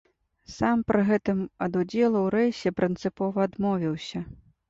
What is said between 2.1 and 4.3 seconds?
ў рэйсе прынцыпова адмовіўся.